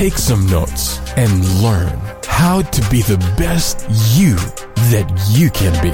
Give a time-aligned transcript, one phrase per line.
[0.00, 3.86] take some notes, and learn how to be the best
[4.18, 4.34] you
[4.88, 5.90] that you can be.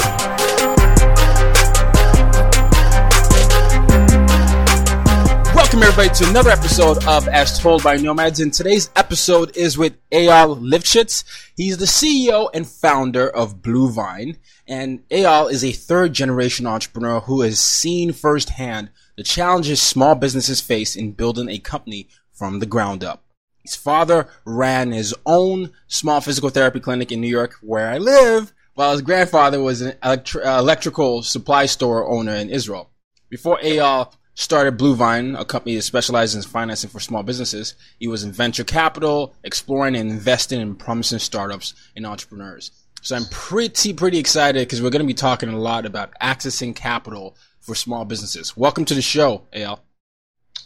[5.57, 8.39] Welcome everybody to another episode of As Told by Nomads.
[8.39, 11.25] And today's episode is with Eyal Lifshitz.
[11.57, 14.37] He's the CEO and founder of Bluevine.
[14.69, 20.61] And Eyal is a third generation entrepreneur who has seen firsthand the challenges small businesses
[20.61, 23.25] face in building a company from the ground up.
[23.67, 28.55] His father ran his own small physical therapy clinic in New York, where I live,
[28.75, 32.91] while his grandfather was an electri- electrical supply store owner in Israel.
[33.29, 38.23] Before Eyal started Bluevine, a company that specializes in financing for small businesses, he was
[38.23, 42.71] in venture capital, exploring and investing in promising startups and entrepreneurs.
[43.03, 46.73] So I'm pretty, pretty excited because we're going to be talking a lot about accessing
[46.73, 48.57] capital for small businesses.
[48.57, 49.81] Welcome to the show, Eyal.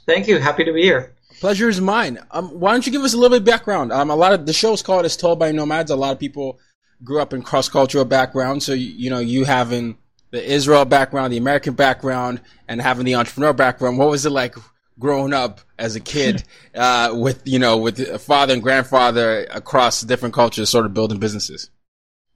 [0.04, 0.38] Thank you.
[0.38, 1.14] Happy to be here.
[1.40, 2.18] Pleasure is mine.
[2.30, 3.92] Um, why don't you give us a little bit of background?
[3.92, 6.60] Um, a lot of the show's called "As Told by Nomads." A lot of people
[7.02, 9.96] grew up in cross cultural backgrounds, so you, you know you having
[10.32, 13.96] the Israel background, the American background, and having the entrepreneur background.
[13.96, 14.54] What was it like
[14.98, 20.02] growing up as a kid uh, with you know with a father and grandfather across
[20.02, 21.70] different cultures, sort of building businesses?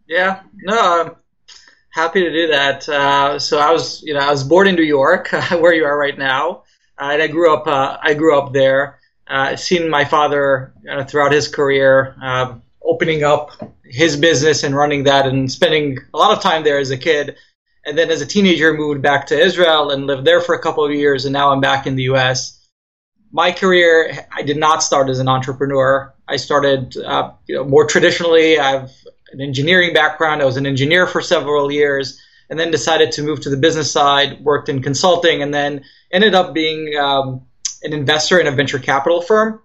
[0.09, 1.17] Yeah, no, I'm
[1.91, 2.89] happy to do that.
[2.89, 5.99] Uh, so I was, you know, I was born in New York, where you are
[5.99, 6.63] right now,
[6.99, 7.67] and I grew up.
[7.67, 9.01] Uh, I grew up there.
[9.27, 13.53] Uh, seen my father uh, throughout his career uh, opening up
[13.85, 17.37] his business and running that, and spending a lot of time there as a kid.
[17.87, 20.85] And then as a teenager, moved back to Israel and lived there for a couple
[20.85, 22.61] of years, and now I'm back in the U.S.
[23.33, 26.15] My career, I did not start as an entrepreneur.
[26.29, 28.59] I started uh, you know, more traditionally.
[28.59, 28.93] I have
[29.33, 30.41] an engineering background.
[30.41, 32.19] I was an engineer for several years,
[32.51, 34.45] and then decided to move to the business side.
[34.45, 37.47] Worked in consulting, and then ended up being um,
[37.83, 39.61] an investor in a venture capital firm.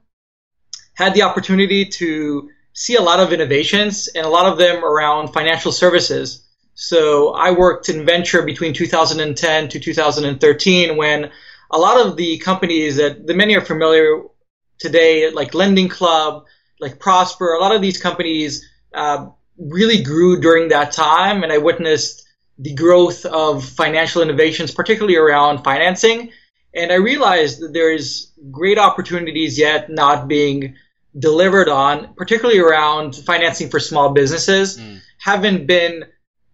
[0.93, 5.33] Had the opportunity to see a lot of innovations, and a lot of them around
[5.33, 6.45] financial services.
[6.73, 11.29] So I worked in venture between 2010 to 2013 when
[11.71, 14.23] a lot of the companies that the many are familiar
[14.79, 16.45] today, like Lending Club,
[16.79, 21.57] like Prosper, a lot of these companies uh, really grew during that time, and I
[21.57, 22.25] witnessed
[22.59, 26.31] the growth of financial innovations, particularly around financing.
[26.75, 30.75] And I realized that there's great opportunities yet not being
[31.17, 34.77] delivered on, particularly around financing for small businesses.
[34.77, 34.99] Mm.
[35.19, 36.03] Haven't been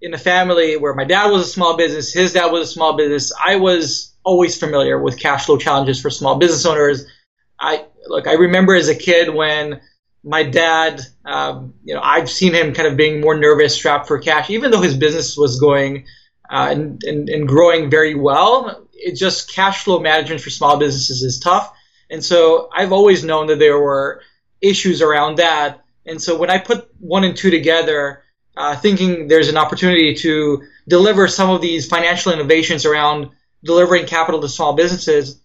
[0.01, 2.95] in a family where my dad was a small business, his dad was a small
[2.95, 3.33] business.
[3.44, 7.05] I was always familiar with cash flow challenges for small business owners.
[7.59, 9.81] I look, I remember as a kid when
[10.25, 14.18] my dad, um, you know, I've seen him kind of being more nervous, strapped for
[14.18, 16.06] cash, even though his business was going
[16.50, 18.88] uh, and, and, and growing very well.
[18.94, 21.72] It just cash flow management for small businesses is tough.
[22.10, 24.22] And so I've always known that there were
[24.62, 25.83] issues around that.
[26.07, 28.24] And so when I put one and two together,
[28.57, 33.30] uh, thinking there's an opportunity to deliver some of these financial innovations around
[33.63, 35.39] delivering capital to small businesses,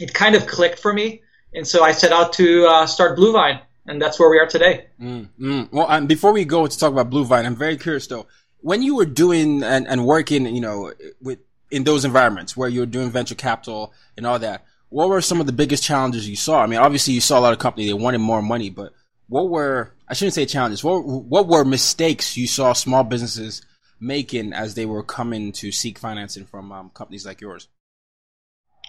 [0.00, 1.22] it kind of clicked for me.
[1.54, 4.86] And so I set out to uh, start Bluevine, and that's where we are today.
[5.00, 5.72] Mm, mm.
[5.72, 8.26] Well, um, before we go to talk about Bluevine, I'm very curious though.
[8.60, 11.40] When you were doing and, and working, you know, with
[11.70, 15.40] in those environments where you were doing venture capital and all that, what were some
[15.40, 16.62] of the biggest challenges you saw?
[16.62, 18.92] I mean, obviously you saw a lot of companies they wanted more money, but
[19.28, 20.84] what were I shouldn't say challenges.
[20.84, 23.62] What what were mistakes you saw small businesses
[23.98, 27.68] making as they were coming to seek financing from um, companies like yours?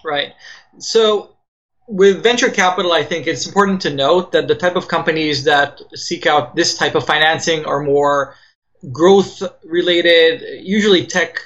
[0.04, 0.34] Right.
[0.78, 1.33] So
[1.86, 5.80] with venture capital, I think it's important to note that the type of companies that
[5.94, 8.36] seek out this type of financing are more
[8.92, 11.40] growth related, usually tech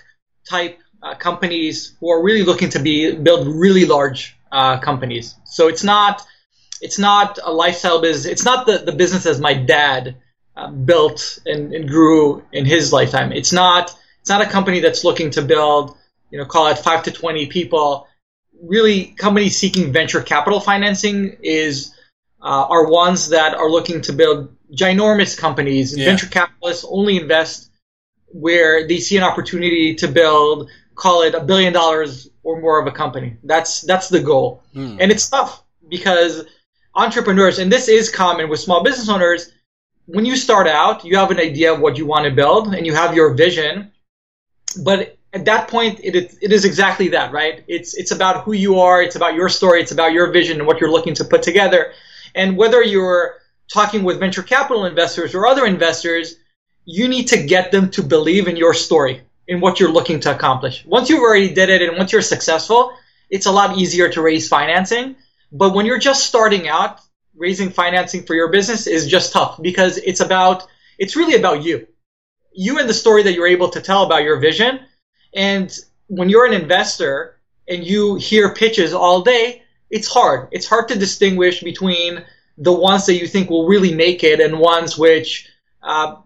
[0.49, 5.35] type uh, companies who are really looking to be build really large uh, companies.
[5.45, 6.23] So it's not
[6.81, 8.27] it's not a lifestyle business.
[8.27, 10.17] It's not the, the business as my dad
[10.57, 13.33] uh, built and, and grew in his lifetime.
[13.33, 15.97] It's not it's not a company that's looking to build
[16.31, 18.08] you know call it five to twenty people.
[18.63, 21.95] Really, companies seeking venture capital financing is
[22.41, 25.97] uh, are ones that are looking to build ginormous companies.
[25.97, 26.07] Yeah.
[26.07, 27.71] Venture capitalists only invest
[28.27, 32.87] where they see an opportunity to build, call it a billion dollars or more of
[32.87, 33.37] a company.
[33.43, 34.97] That's that's the goal, mm.
[35.01, 36.45] and it's tough because
[36.95, 39.53] entrepreneurs, and this is common with small business owners.
[40.07, 42.87] When you start out, you have an idea of what you want to build, and
[42.87, 43.93] you have your vision,
[44.83, 47.65] but at that point, it, it is exactly that, right?
[47.69, 50.67] It's it's about who you are, it's about your story, it's about your vision and
[50.67, 51.93] what you're looking to put together.
[52.35, 53.37] And whether you're
[53.73, 56.37] talking with venture capital investors or other investors,
[56.85, 60.35] you need to get them to believe in your story, in what you're looking to
[60.35, 60.85] accomplish.
[60.87, 62.93] Once you've already did it and once you're successful,
[63.31, 65.17] it's a lot easier to raise financing.
[65.53, 67.01] But when you're just starting out,
[67.37, 70.67] raising financing for your business is just tough because it's about,
[70.99, 71.87] it's really about you.
[72.53, 74.81] You and the story that you're able to tell about your vision.
[75.35, 75.77] And
[76.07, 77.37] when you're an investor
[77.69, 80.49] and you hear pitches all day, it's hard.
[80.53, 82.25] It's hard to distinguish between
[82.57, 85.49] the ones that you think will really make it and ones which
[85.83, 86.17] uh,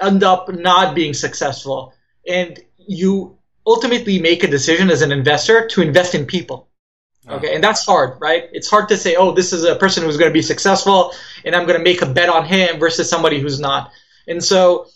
[0.00, 1.94] end up not being successful.
[2.26, 6.68] And you ultimately make a decision as an investor to invest in people.
[7.28, 8.48] Okay, and that's hard, right?
[8.52, 11.12] It's hard to say, oh, this is a person who's going to be successful,
[11.44, 13.90] and I'm going to make a bet on him versus somebody who's not.
[14.26, 14.86] And so,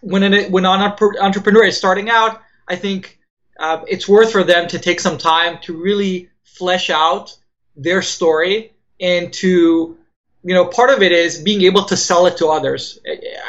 [0.00, 0.80] when an when an
[1.20, 2.40] entrepreneur is starting out,
[2.72, 3.18] I think
[3.60, 7.36] uh, it's worth for them to take some time to really flesh out
[7.76, 9.98] their story and to
[10.42, 12.98] you know part of it is being able to sell it to others.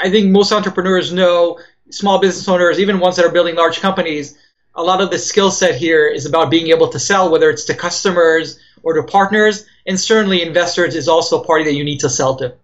[0.03, 1.59] I think most entrepreneurs know
[1.89, 4.37] small business owners even ones that are building large companies
[4.75, 7.65] a lot of the skill set here is about being able to sell whether it's
[7.65, 11.99] to customers or to partners and certainly investors is also a party that you need
[11.99, 12.55] to sell to.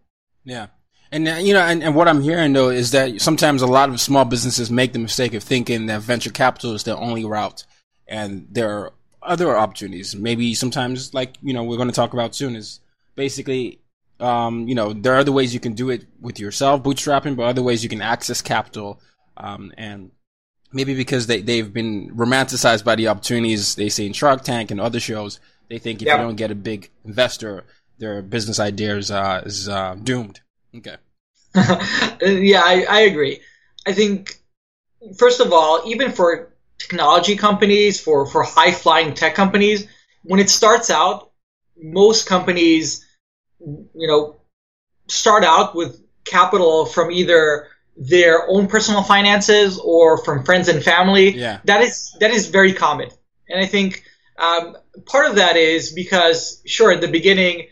[0.43, 0.67] Yeah
[1.11, 3.89] and uh, you know, and, and, what I'm hearing though is that sometimes a lot
[3.89, 7.65] of small businesses make the mistake of thinking that venture capital is their only route,
[8.07, 10.15] and there are other opportunities.
[10.15, 12.79] Maybe sometimes, like you know, we're going to talk about soon, is
[13.15, 13.79] basically,
[14.19, 17.43] um, you know, there are other ways you can do it with yourself, bootstrapping, but
[17.43, 19.01] other ways you can access capital,
[19.37, 20.11] um, and
[20.71, 24.79] maybe because they they've been romanticized by the opportunities they see in Shark Tank and
[24.79, 25.39] other shows,
[25.69, 27.63] they think if you don't get a big investor,
[27.97, 30.41] their business idea is uh, is uh, doomed.
[30.75, 30.97] Okay.
[31.55, 33.41] yeah, I, I agree.
[33.85, 34.39] I think
[35.17, 39.87] first of all, even for technology companies, for, for high flying tech companies,
[40.23, 41.31] when it starts out,
[41.77, 43.05] most companies,
[43.59, 44.41] you know,
[45.07, 47.67] start out with capital from either
[47.97, 51.35] their own personal finances or from friends and family.
[51.35, 51.59] Yeah.
[51.65, 53.09] That is that is very common,
[53.49, 54.03] and I think
[54.37, 57.67] um, part of that is because sure at the beginning,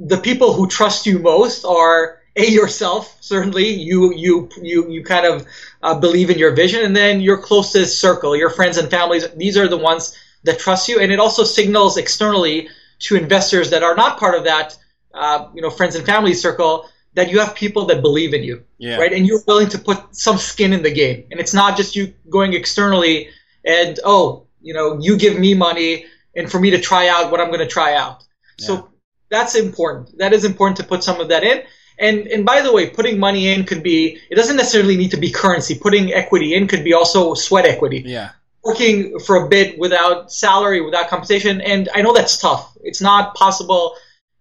[0.00, 5.26] the people who trust you most are a yourself certainly you you you you kind
[5.26, 5.46] of
[5.82, 9.58] uh, believe in your vision and then your closest circle your friends and families these
[9.58, 13.94] are the ones that trust you and it also signals externally to investors that are
[13.94, 14.76] not part of that
[15.12, 18.62] uh, you know friends and family circle that you have people that believe in you
[18.78, 18.96] yeah.
[18.96, 21.96] right and you're willing to put some skin in the game and it's not just
[21.96, 23.28] you going externally
[23.64, 27.40] and oh you know you give me money and for me to try out what
[27.40, 28.24] i'm going to try out
[28.58, 28.66] yeah.
[28.66, 28.89] so
[29.30, 31.62] that's important that is important to put some of that in
[32.00, 35.18] and and by the way, putting money in could be it doesn't necessarily need to
[35.18, 35.78] be currency.
[35.78, 38.02] Putting equity in could be also sweat equity.
[38.06, 38.30] Yeah.
[38.64, 42.76] Working for a bit without salary, without compensation, and I know that's tough.
[42.82, 43.94] It's not possible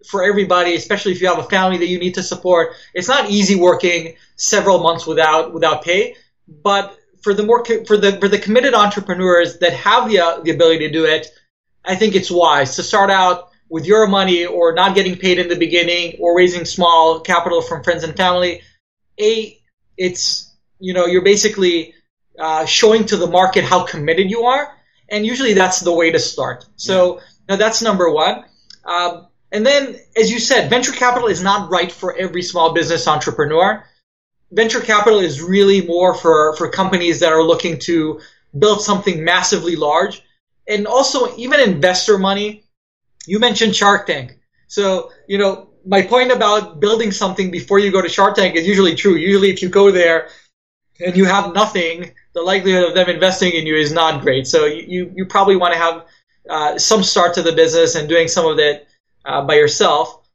[0.09, 2.73] for everybody, especially if you have a family that you need to support.
[2.93, 6.15] It's not easy working several months without without pay,
[6.47, 10.87] but for the more for the for the committed entrepreneurs that have the the ability
[10.87, 11.27] to do it,
[11.83, 15.47] I think it's wise to start out with your money or not getting paid in
[15.47, 18.61] the beginning or raising small capital from friends and family,
[19.19, 19.57] a
[19.97, 21.93] it's you know you're basically
[22.39, 24.73] uh, showing to the market how committed you are,
[25.09, 26.65] and usually that's the way to start.
[26.75, 28.45] So now that's number one.
[28.85, 33.07] Um, and then, as you said, venture capital is not right for every small business
[33.07, 33.83] entrepreneur.
[34.51, 38.19] Venture capital is really more for, for companies that are looking to
[38.57, 40.21] build something massively large.
[40.67, 42.63] And also, even investor money
[43.29, 44.37] you mentioned Shark Tank.
[44.67, 48.67] So, you know, my point about building something before you go to Shark Tank is
[48.67, 49.15] usually true.
[49.15, 50.29] Usually, if you go there
[50.99, 54.47] and you have nothing, the likelihood of them investing in you is not great.
[54.47, 56.05] So you, you, probably want to have
[56.49, 58.87] uh, some start to the business and doing some of it
[59.25, 60.27] uh, by yourself.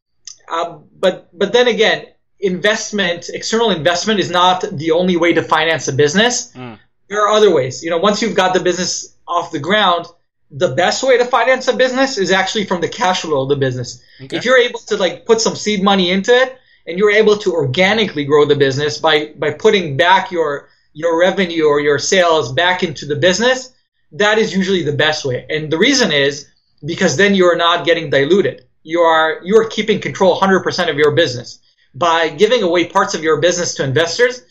[0.49, 2.07] Uh, but but then again,
[2.39, 6.53] investment, external investment, is not the only way to finance a business.
[6.53, 6.79] Mm.
[7.09, 7.83] There are other ways.
[7.83, 10.07] You know, once you've got the business off the ground,
[10.51, 13.57] the best way to finance a business is actually from the cash flow of the
[13.57, 14.03] business.
[14.23, 14.37] Okay.
[14.37, 17.53] If you're able to like put some seed money into it and you're able to
[17.53, 22.83] organically grow the business by by putting back your your revenue or your sales back
[22.83, 23.75] into the business,
[24.13, 25.45] that is usually the best way.
[25.51, 26.49] And the reason is
[26.85, 28.67] because then you're not getting diluted.
[28.83, 31.59] You are you are keeping control 100% of your business
[31.95, 34.43] by giving away parts of your business to investors.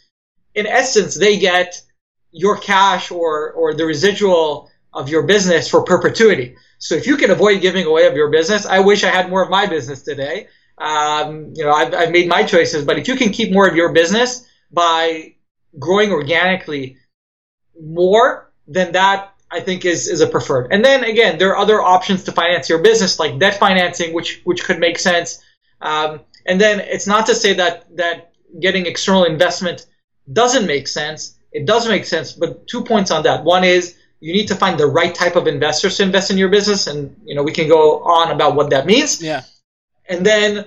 [0.56, 1.82] In essence, they get
[2.32, 6.56] your cash or or the residual of your business for perpetuity.
[6.78, 9.44] So if you can avoid giving away of your business, I wish I had more
[9.44, 10.48] of my business today.
[10.78, 13.76] Um, you know, I've, I've made my choices, but if you can keep more of
[13.76, 15.36] your business by
[15.80, 16.98] growing organically
[17.80, 20.72] more, then that I think is is a preferred.
[20.72, 24.42] And then again, there are other options to finance your business, like debt financing, which
[24.44, 25.42] which could make sense.
[25.80, 29.86] Um, and then it's not to say that that getting external investment
[30.32, 31.38] doesn't make sense.
[31.52, 33.44] It does make sense, but two points on that.
[33.44, 36.48] One is you need to find the right type of investors to invest in your
[36.48, 39.22] business, and you know we can go on about what that means.
[39.22, 39.44] Yeah.
[40.08, 40.66] And then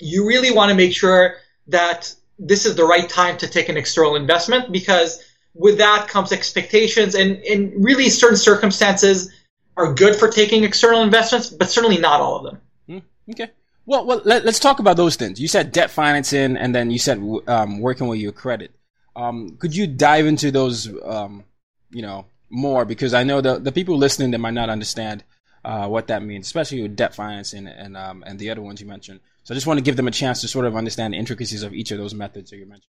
[0.00, 1.36] you really want to make sure
[1.68, 5.22] that this is the right time to take an external investment because
[5.54, 9.32] with that comes expectations and in really certain circumstances
[9.76, 12.60] are good for taking external investments, but certainly not all of them.
[12.88, 13.50] Hmm, okay.
[13.86, 15.40] Well, well let, us talk about those things.
[15.40, 18.72] You said debt financing, and then you said um, working with your credit.
[19.14, 21.44] Um, could you dive into those, um,
[21.92, 22.84] you know, more?
[22.84, 25.24] Because I know the the people listening that might not understand
[25.64, 28.86] uh, what that means, especially with debt financing and um, and the other ones you
[28.86, 29.20] mentioned.
[29.44, 31.62] So I just want to give them a chance to sort of understand the intricacies
[31.64, 32.92] of each of those methods that you mentioned.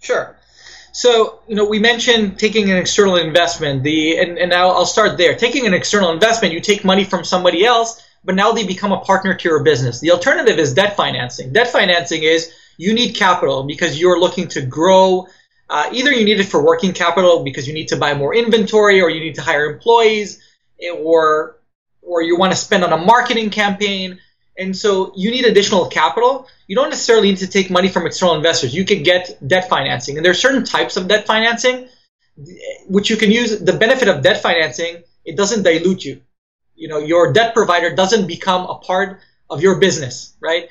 [0.00, 0.36] Sure.
[0.92, 3.82] So, you know, we mentioned taking an external investment.
[3.82, 5.34] The and, and I'll, I'll start there.
[5.34, 9.00] Taking an external investment, you take money from somebody else, but now they become a
[9.00, 10.00] partner to your business.
[10.00, 11.52] The alternative is debt financing.
[11.52, 15.26] Debt financing is you need capital because you're looking to grow.
[15.74, 19.00] Uh, either you need it for working capital because you need to buy more inventory,
[19.02, 20.40] or you need to hire employees,
[21.08, 21.56] or
[22.00, 24.20] or you want to spend on a marketing campaign.
[24.56, 26.46] And so you need additional capital.
[26.68, 28.72] You don't necessarily need to take money from external investors.
[28.72, 30.16] You can get debt financing.
[30.16, 31.88] And there are certain types of debt financing
[32.86, 33.58] which you can use.
[33.58, 36.20] The benefit of debt financing, it doesn't dilute you.
[36.76, 40.68] You know, your debt provider doesn't become a part of your business, right?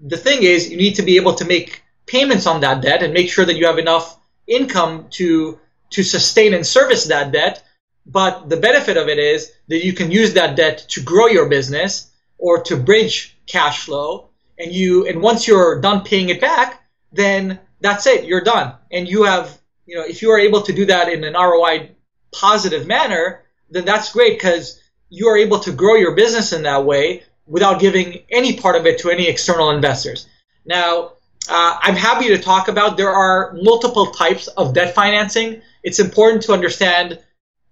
[0.00, 3.12] The thing is, you need to be able to make payments on that debt and
[3.12, 5.58] make sure that you have enough income to
[5.90, 7.62] to sustain and service that debt.
[8.04, 11.48] But the benefit of it is that you can use that debt to grow your
[11.48, 16.82] business or to bridge cash flow and you and once you're done paying it back
[17.12, 20.72] then that's it you're done and you have you know if you are able to
[20.72, 21.90] do that in an ROI
[22.32, 26.84] positive manner then that's great because you are able to grow your business in that
[26.84, 30.26] way without giving any part of it to any external investors
[30.64, 31.12] now
[31.48, 36.42] uh, I'm happy to talk about there are multiple types of debt financing it's important
[36.42, 37.20] to understand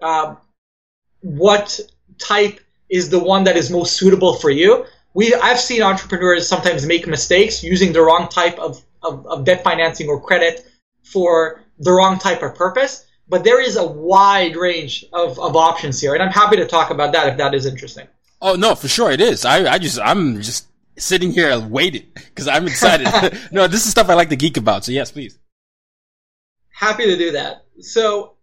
[0.00, 0.37] uh,
[1.21, 1.81] what
[2.19, 4.87] type is the one that is most suitable for you.
[5.14, 9.64] We I've seen entrepreneurs sometimes make mistakes using the wrong type of, of, of debt
[9.64, 10.64] financing or credit
[11.02, 13.04] for the wrong type of purpose.
[13.28, 16.90] But there is a wide range of, of options here, and I'm happy to talk
[16.90, 18.07] about that if that is interesting.
[18.40, 19.45] Oh no, for sure it is.
[19.45, 23.06] I, I just I'm just sitting here and waiting because I'm excited.
[23.52, 24.84] no, this is stuff I like to geek about.
[24.84, 25.38] So yes, please.
[26.70, 27.64] Happy to do that.
[27.80, 28.34] So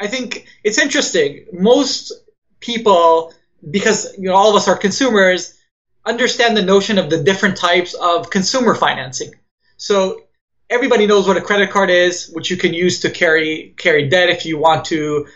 [0.00, 1.46] I think it's interesting.
[1.52, 2.12] Most
[2.60, 3.32] people
[3.68, 5.58] because you know all of us are consumers,
[6.06, 9.32] understand the notion of the different types of consumer financing.
[9.76, 10.22] So
[10.68, 14.30] everybody knows what a credit card is, which you can use to carry carry debt
[14.30, 15.26] if you want to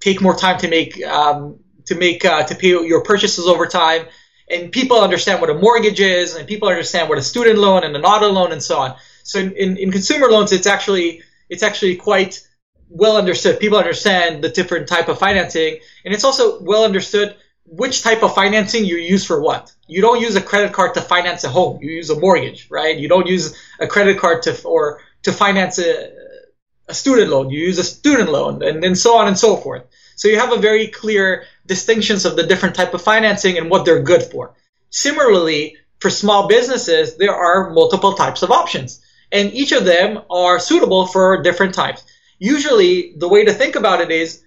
[0.00, 4.06] take more time to make um, to make uh, to pay your purchases over time.
[4.50, 7.94] And people understand what a mortgage is, and people understand what a student loan and
[7.94, 8.96] an auto loan and so on.
[9.22, 12.46] So in, in, in consumer loans, it's actually it's actually quite
[12.88, 13.60] well understood.
[13.60, 18.34] People understand the different type of financing, and it's also well understood which type of
[18.34, 19.72] financing you use for what.
[19.86, 21.82] You don't use a credit card to finance a home.
[21.82, 22.96] You use a mortgage, right?
[22.96, 26.10] You don't use a credit card to or to finance a,
[26.88, 27.50] a student loan.
[27.50, 29.84] You use a student loan, and then so on and so forth.
[30.16, 33.84] So you have a very clear distinctions of the different type of financing and what
[33.84, 34.54] they're good for.
[34.90, 40.58] Similarly, for small businesses, there are multiple types of options, and each of them are
[40.58, 42.02] suitable for different types.
[42.38, 44.42] Usually, the way to think about it is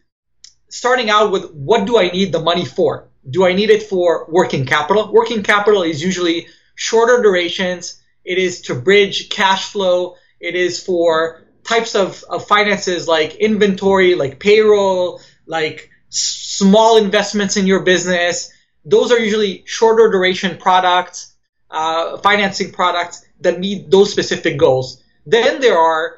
[0.70, 3.10] starting out with what do I need the money for?
[3.30, 5.12] Do I need it for working capital?
[5.12, 8.02] Working capital is usually shorter durations.
[8.24, 10.16] It is to bridge cash flow.
[10.40, 17.66] It is for types of, of finances like inventory, like payroll, like small investments in
[17.66, 18.52] your business.
[18.86, 21.34] Those are usually shorter duration products,
[21.70, 25.02] uh, financing products that meet those specific goals.
[25.26, 26.18] Then there are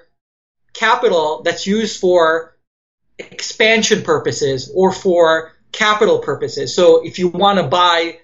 [0.73, 2.57] capital that's used for
[3.19, 6.75] expansion purposes or for capital purposes.
[6.75, 8.19] So if you want to buy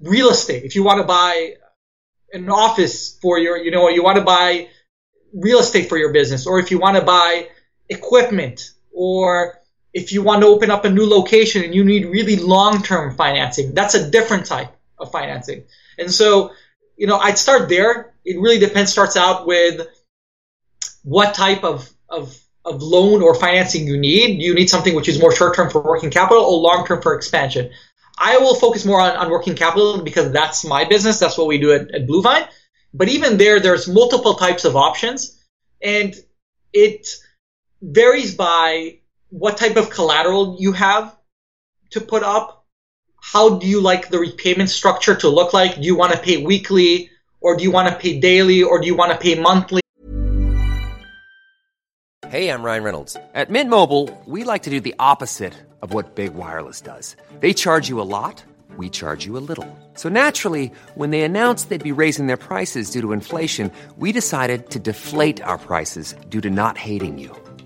[0.00, 1.54] real estate, if you want to buy
[2.32, 4.68] an office for your, you know, you want to buy
[5.32, 7.48] real estate for your business, or if you want to buy
[7.88, 9.58] equipment, or
[9.98, 13.74] if you want to open up a new location and you need really long-term financing,
[13.74, 15.64] that's a different type of financing.
[15.98, 16.52] And so,
[16.96, 18.14] you know, I'd start there.
[18.24, 19.86] It really depends, starts out with
[21.02, 24.40] what type of, of, of loan or financing you need.
[24.40, 27.16] You need something which is more short term for working capital or long term for
[27.16, 27.70] expansion?
[28.16, 31.18] I will focus more on, on working capital because that's my business.
[31.18, 32.46] That's what we do at, at Bluevine.
[32.94, 35.36] But even there, there's multiple types of options
[35.82, 36.14] and
[36.72, 37.08] it
[37.82, 41.16] varies by what type of collateral you have
[41.90, 42.66] to put up.
[43.20, 45.76] How do you like the repayment structure to look like?
[45.76, 48.86] Do you want to pay weekly or do you want to pay daily or do
[48.86, 49.80] you want to pay monthly?
[52.28, 53.16] Hey, I'm Ryan Reynolds.
[53.34, 57.16] At Mint Mobile, we like to do the opposite of what Big Wireless does.
[57.40, 58.44] They charge you a lot,
[58.76, 59.66] we charge you a little.
[59.94, 64.70] So naturally, when they announced they'd be raising their prices due to inflation, we decided
[64.70, 67.34] to deflate our prices due to not hating you.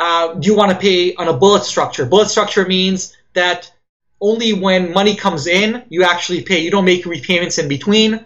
[0.00, 2.06] uh, do you want to pay on a bullet structure?
[2.06, 3.70] Bullet structure means that
[4.20, 6.60] only when money comes in, you actually pay.
[6.60, 8.24] You don't make repayments in between.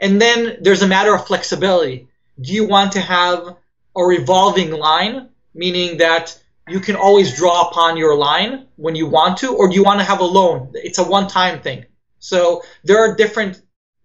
[0.00, 2.08] And then there's a matter of flexibility.
[2.40, 3.56] Do you want to have
[3.96, 9.38] a revolving line, meaning that you can always draw upon your line when you want
[9.38, 10.70] to, or do you want to have a loan?
[10.74, 11.86] It's a one-time thing.
[12.20, 13.60] So there are different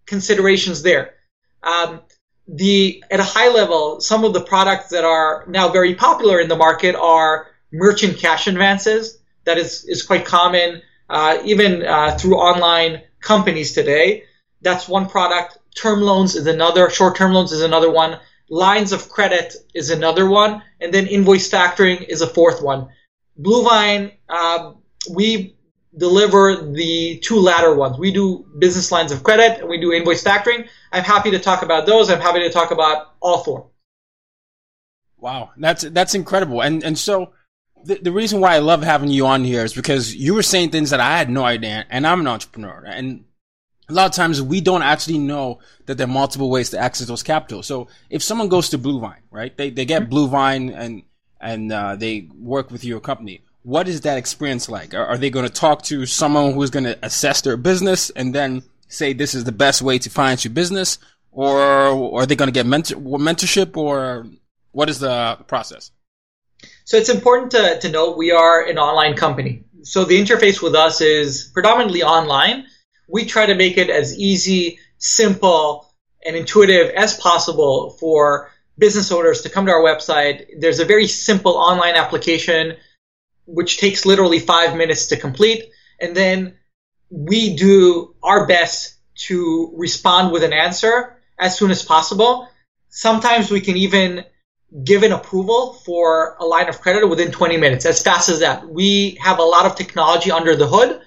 [0.07, 1.13] considerations there.
[1.61, 2.01] Um,
[2.47, 6.47] the at a high level, some of the products that are now very popular in
[6.47, 9.19] the market are merchant cash advances.
[9.45, 14.23] That is is quite common, uh, even uh, through online companies today.
[14.61, 15.57] That's one product.
[15.75, 16.89] Term loans is another.
[16.89, 18.19] Short term loans is another one.
[18.49, 22.89] Lines of credit is another one, and then invoice factoring is a fourth one.
[23.39, 24.73] Bluevine, uh,
[25.11, 25.55] we
[25.97, 27.97] deliver the two latter ones.
[27.97, 30.67] We do business lines of credit and we do invoice factoring.
[30.91, 32.09] I'm happy to talk about those.
[32.09, 33.67] I'm happy to talk about all four.
[35.17, 36.61] Wow, that's that's incredible.
[36.61, 37.33] And and so
[37.83, 40.71] the, the reason why I love having you on here is because you were saying
[40.71, 43.25] things that I had no idea, and I'm an entrepreneur, and
[43.87, 47.07] a lot of times we don't actually know that there are multiple ways to access
[47.07, 47.61] those capital.
[47.63, 51.03] So if someone goes to Bluevine, right, they they get Bluevine and
[51.39, 53.41] and uh, they work with your company.
[53.63, 54.93] What is that experience like?
[54.93, 58.33] Are, are they going to talk to someone who's going to assess their business and
[58.33, 60.99] then say this is the best way to finance your business,
[61.31, 64.25] or, are they going to get mentor, mentorship, or
[64.71, 65.91] what is the process?
[66.85, 69.63] So it's important to, to note we are an online company.
[69.83, 72.65] So the interface with us is predominantly online.
[73.07, 75.93] We try to make it as easy, simple,
[76.25, 80.45] and intuitive as possible for business owners to come to our website.
[80.59, 82.77] There's a very simple online application
[83.45, 85.65] which takes literally five minutes to complete.
[85.99, 86.57] And then
[87.09, 92.47] we do our best to respond with an answer as soon as possible.
[92.89, 94.25] Sometimes we can even
[94.83, 98.67] give an approval for a line of credit within 20 minutes, as fast as that.
[98.67, 100.99] We have a lot of technology under the hood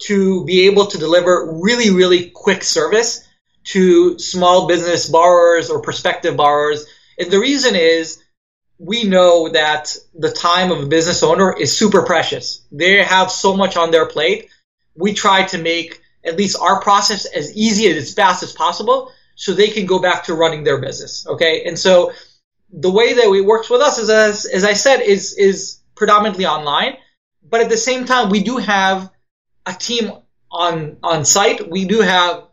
[0.00, 3.26] to be able to deliver really, really quick service
[3.64, 6.86] to small business borrowers or prospective borrowers.
[7.18, 8.22] And the reason is
[8.78, 12.62] we know that the time of a business owner is super precious.
[12.70, 14.48] They have so much on their plate.
[14.98, 19.12] We try to make at least our process as easy and as fast as possible
[19.34, 21.26] so they can go back to running their business.
[21.26, 21.64] Okay.
[21.64, 22.12] And so
[22.72, 26.46] the way that it works with us is, as, as I said, is, is predominantly
[26.46, 26.96] online.
[27.48, 29.10] But at the same time, we do have
[29.64, 30.12] a team
[30.50, 31.70] on on site.
[31.70, 32.44] We do have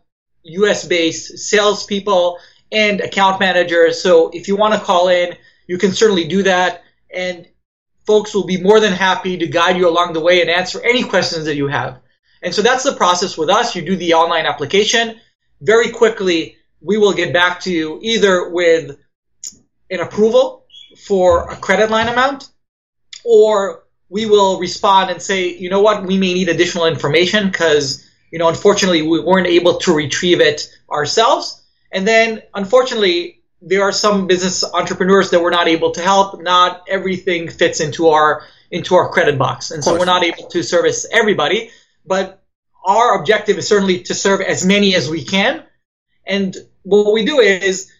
[0.44, 0.86] U.S.
[0.86, 2.38] based salespeople
[2.70, 4.00] and account managers.
[4.00, 5.34] So if you want to call in,
[5.66, 6.82] you can certainly do that,
[7.12, 7.46] and
[8.06, 11.02] folks will be more than happy to guide you along the way and answer any
[11.02, 12.00] questions that you have.
[12.46, 13.74] And so that's the process with us.
[13.74, 15.20] You do the online application.
[15.60, 18.96] Very quickly, we will get back to you either with
[19.90, 20.64] an approval
[21.08, 22.48] for a credit line amount
[23.24, 28.08] or we will respond and say, you know what, we may need additional information because,
[28.30, 31.60] you know, unfortunately we weren't able to retrieve it ourselves.
[31.90, 36.40] And then unfortunately, there are some business entrepreneurs that we're not able to help.
[36.40, 39.72] Not everything fits into our into our credit box.
[39.72, 41.70] And so we're not able to service everybody,
[42.06, 42.42] but
[42.84, 45.64] our objective is certainly to serve as many as we can.
[46.26, 47.90] And what we do is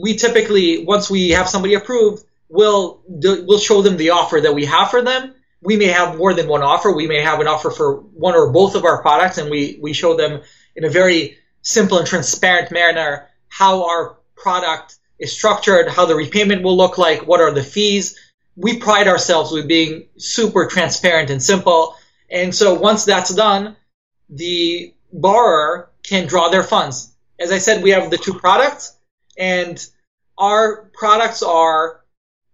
[0.00, 4.64] we typically, once we have somebody approved, we'll, we'll show them the offer that we
[4.66, 5.34] have for them.
[5.60, 6.92] We may have more than one offer.
[6.92, 9.92] We may have an offer for one or both of our products and we, we
[9.92, 10.42] show them
[10.76, 16.62] in a very simple and transparent manner how our product is structured, how the repayment
[16.62, 18.16] will look like, what are the fees.
[18.54, 21.96] We pride ourselves with being super transparent and simple.
[22.30, 23.76] And so once that's done,
[24.28, 27.14] the borrower can draw their funds.
[27.38, 28.96] As I said, we have the two products
[29.36, 29.84] and
[30.36, 32.00] our products are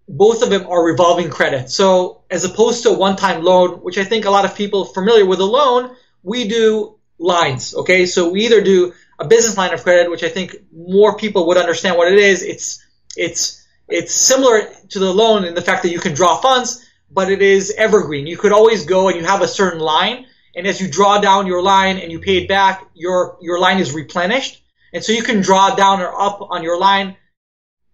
[0.07, 1.71] both of them are revolving credit.
[1.71, 5.25] So as opposed to a one-time loan, which I think a lot of people familiar
[5.25, 7.75] with a loan, we do lines.
[7.75, 8.07] Okay.
[8.07, 11.57] So we either do a business line of credit, which I think more people would
[11.57, 12.43] understand what it is.
[12.43, 12.85] It's,
[13.17, 16.84] it's, it's similar to the loan in the fact that you can draw funds,
[17.15, 18.27] but it is evergreen.
[18.27, 21.47] You could always go and you have a certain line and as you draw down
[21.47, 25.23] your line and you pay it back, your your line is replenished, and so you
[25.23, 27.17] can draw down or up on your line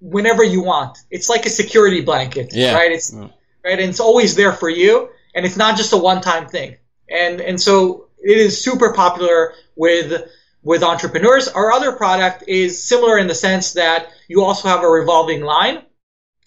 [0.00, 0.98] whenever you want.
[1.10, 2.74] It's like a security blanket, yeah.
[2.74, 2.92] right?
[2.92, 3.32] It's mm.
[3.64, 6.76] right, and it's always there for you, and it's not just a one-time thing.
[7.08, 10.22] And and so it is super popular with
[10.62, 11.48] with entrepreneurs.
[11.48, 15.82] Our other product is similar in the sense that you also have a revolving line.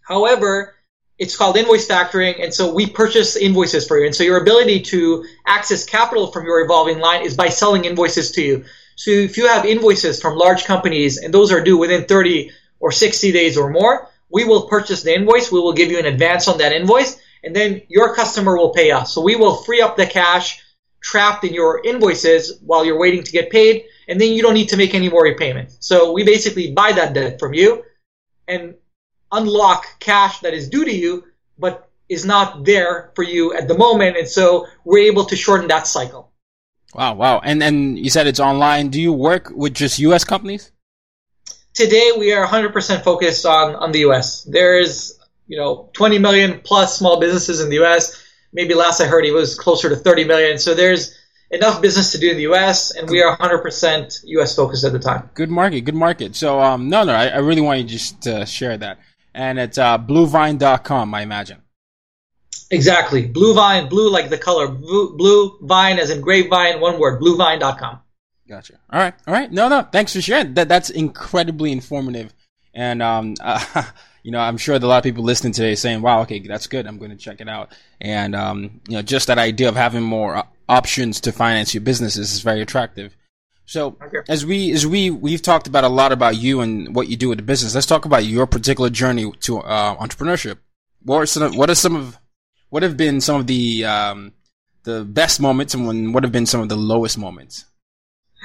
[0.07, 0.72] However,
[1.17, 4.06] it's called invoice factoring, and so we purchase invoices for you.
[4.06, 8.32] And so your ability to access capital from your revolving line is by selling invoices
[8.32, 8.65] to you.
[8.95, 12.91] So if you have invoices from large companies and those are due within 30 or
[12.91, 15.52] 60 days or more, we will purchase the invoice.
[15.52, 18.91] We will give you an advance on that invoice, and then your customer will pay
[18.91, 19.13] us.
[19.13, 20.62] So we will free up the cash
[21.02, 24.69] trapped in your invoices while you're waiting to get paid, and then you don't need
[24.69, 25.71] to make any more repayment.
[25.80, 27.84] So we basically buy that debt from you,
[28.47, 28.76] and
[29.34, 31.26] unlock cash that is due to you,
[31.58, 34.17] but is not there for you at the moment.
[34.17, 36.32] And so we're able to shorten that cycle.
[36.93, 37.41] Wow, wow.
[37.43, 38.89] And then you said it's online.
[38.89, 40.72] Do you work with just US companies?
[41.74, 44.43] Today we are 100% focused on, on the US.
[44.43, 48.24] There's, you know, 20 million plus small businesses in the US.
[48.54, 50.60] Maybe last I heard it was closer to 30 million.
[50.60, 51.17] So there's
[51.50, 52.91] enough business to do in the U.S.
[52.91, 54.56] and we are 100% U.S.
[54.56, 55.30] focused at the time.
[55.34, 56.36] Good market, good market.
[56.36, 59.00] So, um, no, no, I, I really want you just to share that
[59.34, 61.62] and it's uh, bluevine.com, I imagine.
[62.72, 63.28] Exactly.
[63.28, 68.00] Bluevine, blue like the color, blue, blue vine as in grapevine, one word, bluevine.com.
[68.48, 68.74] Gotcha.
[68.91, 69.13] All right.
[69.28, 69.52] All right.
[69.52, 69.84] No, no.
[69.84, 70.56] Thanks for sharing.
[70.56, 72.34] That that's incredibly informative.
[72.74, 73.84] And um, uh,
[74.24, 76.67] you know, I'm sure that a lot of people listening today saying, "Wow, okay, that's
[76.67, 76.86] good.
[76.86, 80.04] I'm going to check it out." And um, you know, just that idea of having
[80.04, 83.15] more options to finance your businesses is very attractive.
[83.65, 83.97] So
[84.28, 87.30] as we as we we've talked about a lot about you and what you do
[87.30, 87.73] with the business.
[87.73, 90.58] Let's talk about your particular journey to uh, entrepreneurship.
[91.02, 92.19] What are some of, what are some of
[92.69, 94.34] what have been some of the um,
[94.84, 97.65] the best moments and when, what have been some of the lowest moments?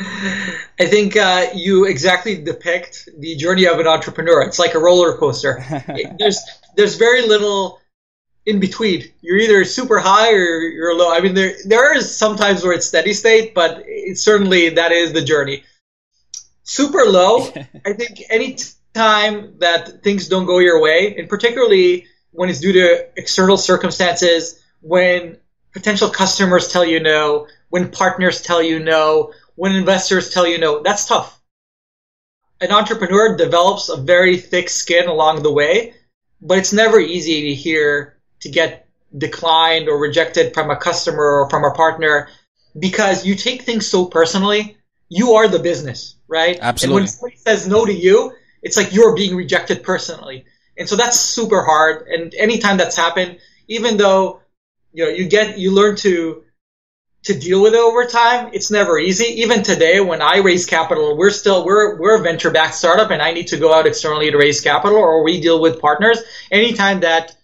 [0.01, 4.43] I think uh, you exactly depict the journey of an entrepreneur.
[4.43, 5.65] It's like a roller coaster.
[6.19, 6.41] there's
[6.77, 7.81] there's very little
[8.49, 9.05] in between.
[9.21, 11.13] You're either super high or you're low.
[11.13, 13.85] I mean, there there is sometimes where it's steady state, but
[14.15, 15.65] certainly that is the journey.
[16.63, 17.47] Super low.
[17.87, 18.57] I think any
[18.95, 24.65] time that things don't go your way, and particularly when it's due to external circumstances,
[24.81, 25.37] when
[25.75, 30.83] potential customers tell you no, when partners tell you no, when investors tell you no,
[30.83, 31.39] that's tough.
[32.61, 35.95] An entrepreneur develops a very thick skin along the way,
[36.41, 41.51] but it's never easy to hear to get declined or rejected from a customer or
[41.51, 42.29] from a partner
[42.79, 44.77] because you take things so personally.
[45.09, 46.59] You are the business, right?
[46.61, 46.99] Absolutely.
[46.99, 50.45] And when somebody says no to you, it's like you're being rejected personally.
[50.77, 52.07] And so that's super hard.
[52.09, 54.43] And anytime that's happened, even though,
[54.93, 56.45] you know, you get, you learn to,
[57.25, 59.41] to deal with it over time, it's never easy.
[59.41, 63.23] Even today, when I raise capital, we're still, we're, we're a venture backed startup and
[63.23, 66.21] I need to go out externally to raise capital or we deal with partners.
[66.51, 67.35] Anytime that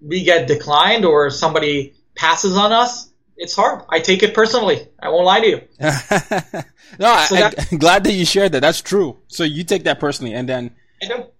[0.00, 3.82] we get declined or somebody passes on us, it's hard.
[3.88, 4.86] I take it personally.
[4.98, 5.60] I won't lie to you.
[6.98, 8.60] no, so I, am glad that you shared that.
[8.60, 9.16] That's true.
[9.28, 10.72] So you take that personally, and then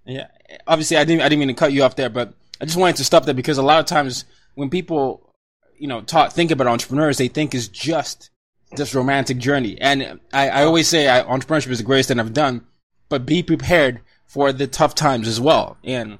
[0.06, 0.28] yeah,
[0.66, 2.96] obviously I didn't I didn't mean to cut you off there, but I just wanted
[2.96, 5.34] to stop there because a lot of times when people
[5.76, 8.30] you know talk think about entrepreneurs, they think is just
[8.72, 12.32] this romantic journey, and I, I always say I, entrepreneurship is the greatest thing I've
[12.32, 12.66] done,
[13.10, 16.18] but be prepared for the tough times as well, and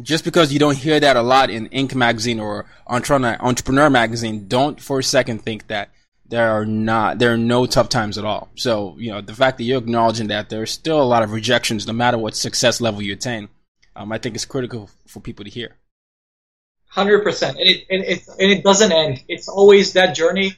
[0.00, 1.94] just because you don't hear that a lot in Inc.
[1.94, 5.90] magazine or Entrepreneur magazine, don't for a second think that
[6.26, 8.48] there are not there are no tough times at all.
[8.54, 11.86] So you know the fact that you're acknowledging that there's still a lot of rejections,
[11.86, 13.48] no matter what success level you attain,
[13.94, 15.76] um, I think is critical for people to hear.
[16.86, 19.22] Hundred percent, and it and it and it doesn't end.
[19.28, 20.56] It's always that journey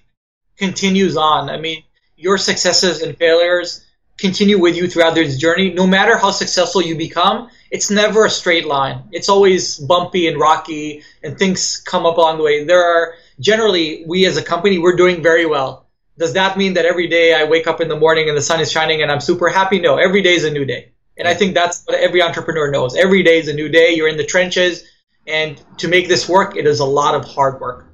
[0.57, 1.51] continues on.
[1.51, 1.83] I mean,
[2.16, 3.85] your successes and failures
[4.18, 5.72] continue with you throughout this journey.
[5.72, 9.05] No matter how successful you become, it's never a straight line.
[9.12, 12.64] It's always bumpy and rocky, and things come up along the way.
[12.64, 15.87] There are generally, we as a company, we're doing very well.
[16.16, 18.61] Does that mean that every day I wake up in the morning and the sun
[18.61, 19.81] is shining and I'm super happy?
[19.81, 20.92] No, every day is a new day.
[21.16, 22.96] And I think that's what every entrepreneur knows.
[22.96, 23.94] Every day is a new day.
[23.94, 24.85] You're in the trenches.
[25.27, 27.87] And to make this work, it is a lot of hard work.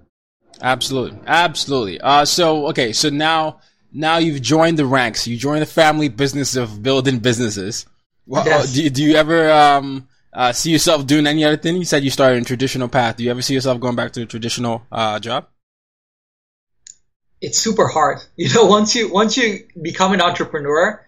[0.60, 1.18] Absolutely.
[1.26, 2.00] Absolutely.
[2.00, 2.92] Uh, so, okay.
[2.92, 3.60] So now,
[3.92, 5.26] now you've joined the ranks.
[5.26, 7.86] You joined the family business of building businesses.
[8.26, 8.72] Well, yes.
[8.72, 11.76] do, do you ever, um, uh, see yourself doing any other thing?
[11.76, 13.16] You said you started in traditional path.
[13.16, 15.48] Do you ever see yourself going back to a traditional uh, job?
[17.40, 18.20] It's super hard.
[18.36, 21.04] You know, once you once you become an entrepreneur,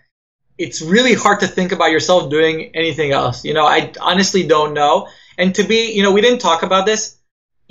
[0.59, 3.45] it's really hard to think about yourself doing anything else.
[3.45, 5.09] You know, I honestly don't know.
[5.39, 7.17] And to be, you know, we didn't talk about this.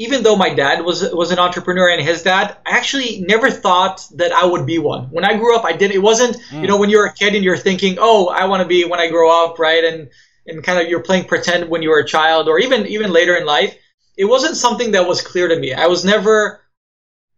[0.05, 3.97] Even though my dad was was an entrepreneur and his dad, I actually never thought
[4.15, 5.03] that I would be one.
[5.15, 5.91] When I grew up, I did.
[5.91, 6.61] It wasn't, mm.
[6.61, 8.99] you know, when you're a kid and you're thinking, oh, I want to be when
[8.99, 9.83] I grow up, right?
[9.83, 10.09] And
[10.45, 13.35] and kind of you're playing pretend when you were a child or even even later
[13.35, 13.75] in life
[14.17, 16.61] it wasn't something that was clear to me i was never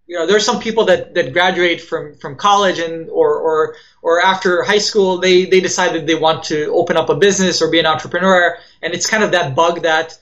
[0.06, 4.22] you know there's some people that that graduate from from college and or or or
[4.22, 7.80] after high school they they decided they want to open up a business or be
[7.80, 10.18] an entrepreneur and it's kind of that bug that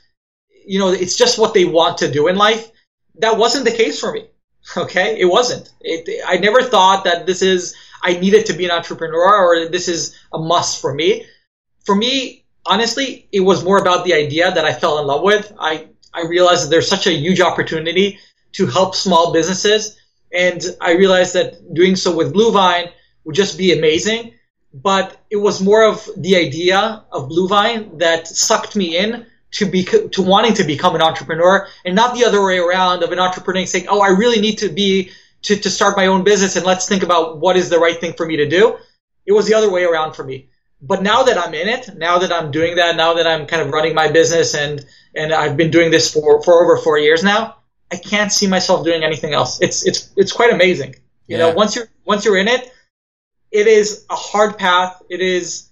[0.65, 2.69] you know it's just what they want to do in life
[3.19, 4.27] that wasn't the case for me
[4.77, 8.71] okay it wasn't it, i never thought that this is i needed to be an
[8.71, 11.25] entrepreneur or this is a must for me
[11.85, 15.51] for me honestly, it was more about the idea that I fell in love with.
[15.59, 18.19] I, I realized that there's such a huge opportunity
[18.53, 19.97] to help small businesses.
[20.33, 22.91] And I realized that doing so with Bluevine
[23.23, 24.33] would just be amazing.
[24.73, 29.83] But it was more of the idea of Bluevine that sucked me in to be
[29.83, 33.65] to wanting to become an entrepreneur and not the other way around of an entrepreneur
[33.65, 35.11] saying, "Oh, I really need to be
[35.43, 38.13] to, to start my own business and let's think about what is the right thing
[38.13, 38.77] for me to do."
[39.25, 40.49] It was the other way around for me
[40.81, 43.61] but now that I'm in it, now that I'm doing that, now that I'm kind
[43.61, 44.83] of running my business and
[45.13, 47.57] and I've been doing this for for over four years now,
[47.91, 49.61] I can't see myself doing anything else.
[49.61, 50.95] It's it's it's quite amazing.
[51.27, 51.49] You yeah.
[51.49, 52.73] know, once you're once you're in it,
[53.51, 55.01] it is a hard path.
[55.09, 55.69] It is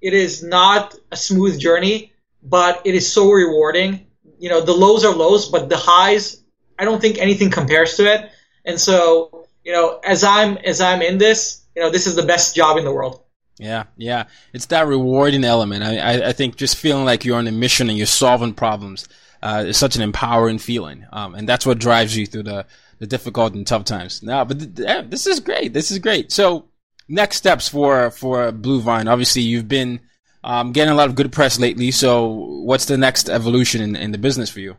[0.00, 2.09] it is not a smooth journey,
[2.42, 4.06] but it is so rewarding.
[4.38, 6.42] You know, the lows are lows, but the highs,
[6.78, 8.30] I don't think anything compares to it.
[8.64, 12.22] And so, you know, as I'm as I'm in this, you know, this is the
[12.22, 13.22] best job in the world.
[13.58, 14.24] Yeah, yeah.
[14.54, 15.84] It's that rewarding element.
[15.84, 19.06] I, I, I, think just feeling like you're on a mission and you're solving problems
[19.42, 21.04] uh, is such an empowering feeling.
[21.12, 22.64] Um, and that's what drives you through the,
[23.00, 24.22] the difficult and tough times.
[24.22, 25.74] Now, but th- this is great.
[25.74, 26.32] This is great.
[26.32, 26.68] So,
[27.06, 29.10] next steps for for Bluevine.
[29.10, 30.00] Obviously, you've been
[30.42, 31.90] um, getting a lot of good press lately.
[31.90, 34.76] So, what's the next evolution in, in the business for you?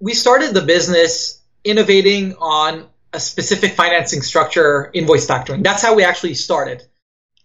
[0.00, 5.62] We started the business innovating on a specific financing structure, invoice factoring.
[5.62, 6.82] That's how we actually started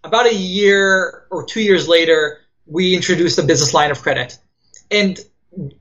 [0.04, 4.38] about a year or two years later, we introduced a business line of credit.
[4.90, 5.20] And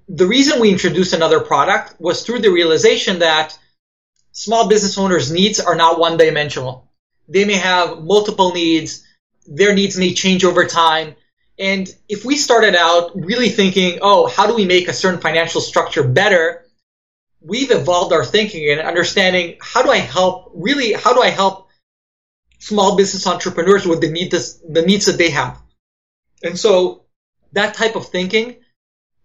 [0.09, 3.59] the reason we introduced another product was through the realization that
[4.33, 6.91] small business owners' needs are not one dimensional.
[7.29, 9.07] They may have multiple needs.
[9.47, 11.17] Their needs may change over time.
[11.59, 15.61] And if we started out really thinking, oh, how do we make a certain financial
[15.61, 16.65] structure better?
[17.43, 21.71] We've evolved our thinking and understanding how do I help, really, how do I help
[22.61, 25.61] small business entrepreneurs with the needs the needs that they have.
[26.43, 27.05] And so
[27.53, 28.57] that type of thinking,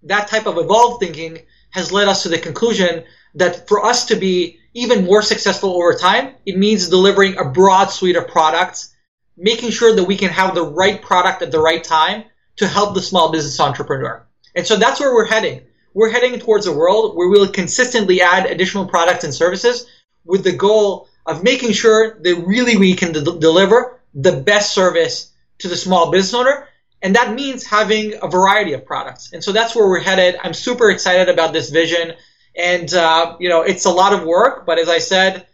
[0.04, 3.04] that type of evolved thinking has led us to the conclusion
[3.36, 7.88] that for us to be even more successful over time, it means delivering a broad
[7.88, 8.95] suite of products,
[9.38, 12.24] making sure that we can have the right product at the right time
[12.58, 14.26] to help the small business entrepreneur.
[14.56, 15.62] And so that's where we're heading.
[15.94, 19.86] We're heading towards a world where we'll consistently add additional products and services
[20.24, 25.32] with the goal of making sure that really we can de- deliver the best service
[25.60, 26.68] to the small business owner.
[27.02, 29.32] And that means having a variety of products.
[29.34, 30.38] And so that's where we're headed.
[30.44, 32.14] I'm super excited about this vision.
[32.58, 35.46] And, uh, you know, it's a lot of work, but as I said,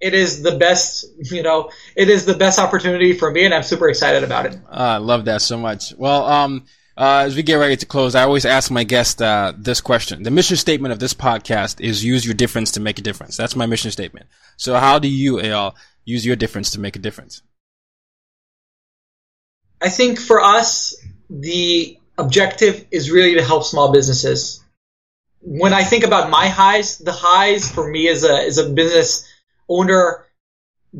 [0.00, 3.62] it is the best, you know, it is the best opportunity for me and I'm
[3.62, 4.54] super excited about it.
[4.66, 5.94] Uh, I love that so much.
[5.96, 9.52] Well, um, uh, as we get ready to close, I always ask my guest uh,
[9.56, 10.22] this question.
[10.22, 13.36] The mission statement of this podcast is use your difference to make a difference.
[13.36, 14.26] That's my mission statement.
[14.56, 17.42] So how do you, Eyal, use your difference to make a difference?
[19.80, 20.94] I think for us,
[21.28, 24.62] the objective is really to help small businesses.
[25.40, 29.28] When I think about my highs, the highs for me as a, as a business
[29.68, 30.26] owner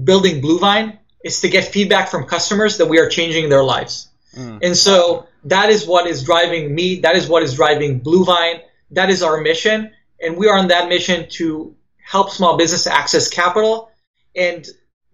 [0.03, 4.09] building Bluevine is to get feedback from customers that we are changing their lives.
[4.37, 4.61] Mm.
[4.63, 7.01] And so that is what is driving me.
[7.01, 8.61] That is what is driving Bluevine.
[8.91, 9.93] That is our mission.
[10.21, 13.91] And we are on that mission to help small business access capital
[14.37, 14.67] and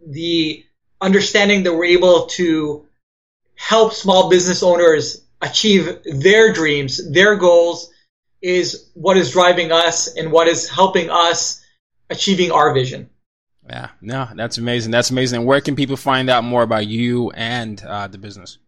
[0.05, 0.65] the
[1.01, 2.87] understanding that we're able to
[3.55, 7.91] help small business owners achieve their dreams, their goals
[8.43, 11.63] is what is driving us and what is helping us
[12.09, 13.11] achieving our vision.
[13.71, 14.91] Yeah, no, that's amazing.
[14.91, 15.39] That's amazing.
[15.39, 18.59] And where can people find out more about you and uh, the business?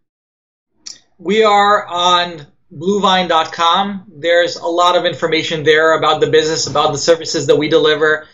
[1.17, 4.13] We are on bluevine.com.
[4.15, 8.27] There's a lot of information there about the business, about the services that we deliver.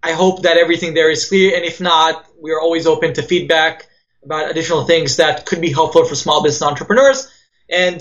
[0.00, 1.56] I hope that everything there is clear.
[1.56, 3.88] And if not, we are always open to feedback
[4.24, 7.28] about additional things that could be helpful for small business entrepreneurs.
[7.68, 8.00] And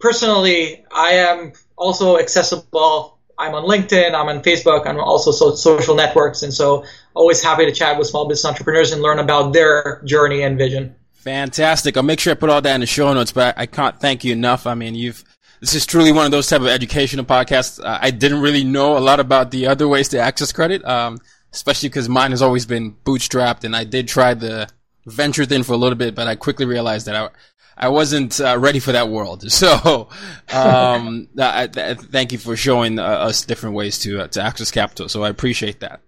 [0.00, 3.13] personally, I am also accessible.
[3.38, 6.42] I'm on LinkedIn, I'm on Facebook, I'm also so social networks.
[6.42, 10.42] And so always happy to chat with small business entrepreneurs and learn about their journey
[10.42, 10.94] and vision.
[11.12, 11.96] Fantastic.
[11.96, 14.24] I'll make sure I put all that in the show notes, but I can't thank
[14.24, 14.66] you enough.
[14.66, 15.24] I mean, you've,
[15.60, 17.82] this is truly one of those type of educational podcasts.
[17.82, 21.18] Uh, I didn't really know a lot about the other ways to access credit, um,
[21.52, 24.68] especially because mine has always been bootstrapped and I did try the
[25.06, 27.28] venture thing for a little bit, but I quickly realized that I,
[27.76, 29.44] I wasn't uh, ready for that world.
[29.54, 30.08] So,
[30.52, 34.70] um, I, I, thank you for showing uh, us different ways to, uh, to access
[34.70, 35.08] capital.
[35.08, 36.00] So I appreciate that.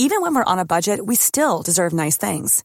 [0.00, 2.64] Even when we're on a budget, we still deserve nice things.